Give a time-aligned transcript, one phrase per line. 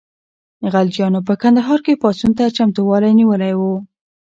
[0.73, 3.61] غلجیانو په کندهار کې پاڅون ته چمتووالی نیولی و.